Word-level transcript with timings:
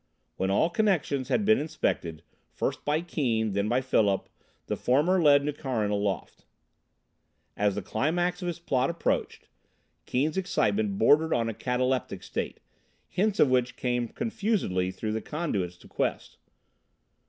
When 0.35 0.49
all 0.49 0.71
connections 0.71 1.27
had 1.29 1.45
been 1.45 1.59
inspected, 1.59 2.23
first 2.51 2.83
by 2.83 3.01
Keane, 3.01 3.51
then 3.53 3.69
by 3.69 3.81
Philip, 3.81 4.27
the 4.65 4.75
former 4.75 5.21
led 5.21 5.43
Nukharin 5.43 5.91
aloft. 5.91 6.43
As 7.55 7.75
the 7.75 7.83
climax 7.83 8.41
of 8.41 8.47
his 8.47 8.57
plot 8.57 8.89
approached, 8.89 9.47
Keane's 10.07 10.37
excitement 10.37 10.97
bordered 10.97 11.35
on 11.35 11.49
a 11.49 11.53
cataleptic 11.53 12.23
state, 12.23 12.59
hints 13.09 13.39
of 13.39 13.51
which 13.51 13.75
came 13.77 14.07
confusedly 14.07 14.89
through 14.89 15.11
the 15.11 15.21
conduits 15.21 15.77
to 15.77 15.87
Quest. 15.87 16.37